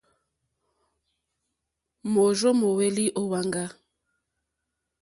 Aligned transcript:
Môrzô 2.13 2.51
móhwélì 2.59 3.05
ó 3.21 3.21
wàŋgá. 3.31 3.65